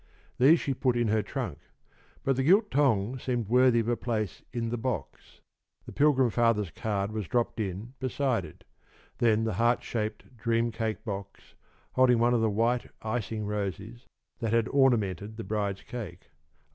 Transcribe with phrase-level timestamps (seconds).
[0.39, 1.59] These she put in her trunk,
[2.23, 5.41] but the gilt tongs seemed worthy of a place in the box.
[5.85, 8.63] The Pilgrim Father's card was dropped in beside it,
[9.19, 11.53] then the heart shaped dream cake box,
[11.91, 14.07] holding one of the white icing roses
[14.39, 16.31] that had ornamented the bride's cake.